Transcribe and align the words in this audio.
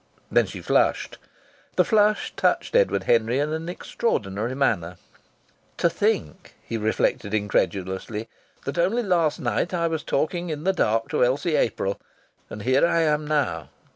Then 0.31 0.47
she 0.47 0.63
flushed. 0.63 1.19
The 1.75 1.85
flush 1.85 2.33
touched 2.35 2.75
Edward 2.75 3.03
Henry 3.03 3.37
in 3.37 3.53
an 3.53 3.69
extraordinary 3.69 4.55
manner. 4.55 4.97
("To 5.77 5.91
think," 5.91 6.55
he 6.63 6.75
reflected 6.75 7.35
incredulously, 7.35 8.27
"that 8.65 8.79
only 8.79 9.03
last 9.03 9.39
night 9.39 9.75
I 9.75 9.85
was 9.85 10.01
talking 10.01 10.49
in 10.49 10.63
the 10.63 10.73
dark 10.73 11.07
to 11.09 11.23
Elsie 11.23 11.55
April 11.55 12.01
and 12.49 12.63
here 12.63 12.83
I 12.83 13.01
am 13.01 13.27
now!" 13.27 13.69